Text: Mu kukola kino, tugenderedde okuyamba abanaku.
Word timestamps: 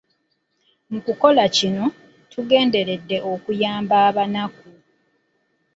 Mu 0.91 0.99
kukola 1.05 1.43
kino, 1.57 1.83
tugenderedde 2.31 3.17
okuyamba 3.33 3.95
abanaku. 4.09 4.67